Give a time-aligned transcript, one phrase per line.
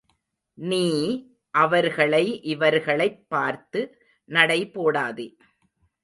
[0.53, 0.83] நீ,
[1.49, 4.01] அவர்களை, இவர்களைப் பார்த்து
[4.25, 5.37] நடை போடாதே.